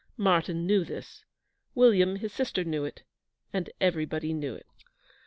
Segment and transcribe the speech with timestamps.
[0.17, 1.25] Martyn knew this;
[1.75, 3.03] William, his sister, knew it;
[3.53, 4.65] and everybody knew it.